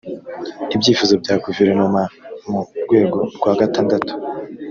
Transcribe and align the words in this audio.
ibyifuzo 0.75 1.13
bya 1.23 1.35
guverinoma 1.45 2.01
mu 2.49 2.59
rwego 2.83 3.17
rwa 3.37 3.53
gatandatu 3.59 4.13